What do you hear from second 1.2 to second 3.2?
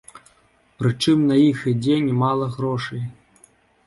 на іх ідзе нямала грошай.